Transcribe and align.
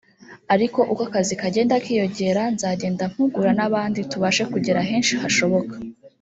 ariko 0.53 0.79
uko 0.91 1.01
akazi 1.07 1.33
kagenda 1.41 1.75
kiyongera 1.85 2.41
nzagenda 2.53 3.03
mpugura 3.11 3.51
n’abandi 3.57 3.99
tubashe 4.11 4.43
kugera 4.51 4.87
henshi 4.89 5.13
hashoboka 5.21 5.73